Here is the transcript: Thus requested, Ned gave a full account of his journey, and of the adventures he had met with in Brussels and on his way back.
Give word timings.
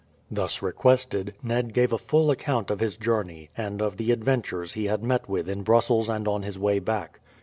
Thus 0.31 0.63
requested, 0.63 1.35
Ned 1.43 1.75
gave 1.75 1.93
a 1.93 1.99
full 1.99 2.31
account 2.31 2.71
of 2.71 2.79
his 2.79 2.97
journey, 2.97 3.51
and 3.55 3.83
of 3.83 3.97
the 3.97 4.11
adventures 4.11 4.73
he 4.73 4.85
had 4.85 5.03
met 5.03 5.29
with 5.29 5.47
in 5.47 5.61
Brussels 5.61 6.09
and 6.09 6.27
on 6.27 6.41
his 6.41 6.57
way 6.57 6.79
back. 6.79 7.19